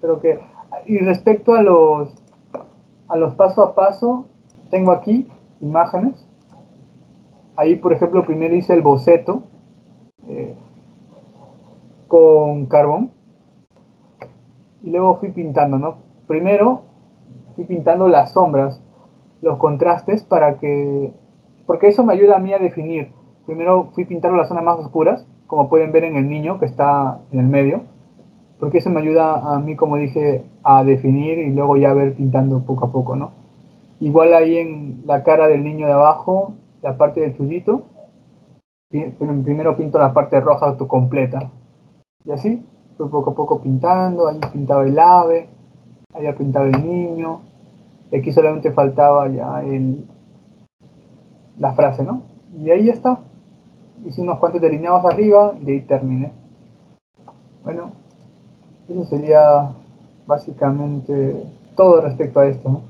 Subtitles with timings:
[0.00, 0.38] Creo que,
[0.86, 2.14] y respecto a los,
[3.08, 4.26] a los paso a paso,
[4.70, 5.28] tengo aquí
[5.60, 6.26] imágenes.
[7.56, 9.42] Ahí, por ejemplo, primero hice el boceto
[10.28, 10.54] eh,
[12.06, 13.10] con carbón
[14.82, 15.96] y luego fui pintando, ¿no?
[16.26, 16.82] Primero
[17.56, 18.80] fui pintando las sombras,
[19.42, 21.12] los contrastes para que,
[21.66, 23.12] porque eso me ayuda a mí a definir.
[23.46, 27.18] Primero fui pintando las zonas más oscuras, como pueden ver en el niño que está
[27.32, 27.82] en el medio,
[28.58, 32.60] porque eso me ayuda a mí, como dije, a definir y luego ya ver pintando
[32.60, 33.32] poco a poco, ¿no?
[34.00, 37.82] Igual ahí en la cara del niño de abajo, la parte del chullito,
[38.90, 41.50] primero pinto la parte roja completa.
[42.24, 42.64] Y así,
[42.96, 45.48] fui poco a poco pintando, ahí pintaba el ave,
[46.14, 47.40] había pintado el niño,
[48.10, 50.04] y aquí solamente faltaba ya el,
[51.58, 52.22] la frase, ¿no?
[52.56, 53.20] Y ahí está.
[54.04, 56.32] Hice unos cuantos delineados arriba y de ahí terminé.
[57.64, 57.92] Bueno,
[58.88, 59.70] eso sería
[60.26, 61.42] básicamente
[61.76, 62.82] todo respecto a esto.